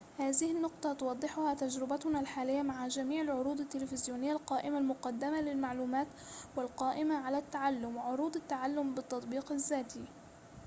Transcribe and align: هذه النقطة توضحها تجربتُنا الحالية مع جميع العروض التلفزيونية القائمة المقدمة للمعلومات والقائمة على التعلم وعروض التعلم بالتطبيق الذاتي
هذه 0.19 0.51
النقطة 0.51 0.93
توضحها 0.93 1.53
تجربتُنا 1.53 2.19
الحالية 2.19 2.61
مع 2.61 2.87
جميع 2.87 3.21
العروض 3.21 3.59
التلفزيونية 3.59 4.31
القائمة 4.31 4.77
المقدمة 4.77 5.41
للمعلومات 5.41 6.07
والقائمة 6.57 7.15
على 7.17 7.37
التعلم 7.37 7.95
وعروض 7.95 8.35
التعلم 8.35 8.95
بالتطبيق 8.95 9.51
الذاتي 9.51 10.05